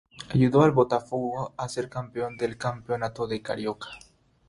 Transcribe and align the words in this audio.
Ayudó 0.33 0.63
al 0.63 0.71
Botafogo 0.71 1.53
a 1.57 1.69
ser 1.69 1.87
campeón 1.87 2.35
del 2.35 2.57
Campeonato 2.57 3.29
Carioca. 3.43 3.89